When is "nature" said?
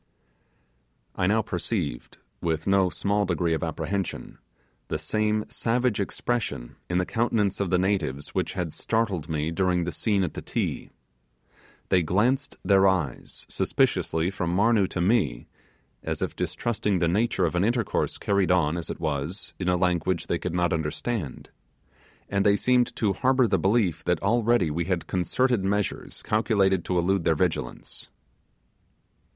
17.07-17.45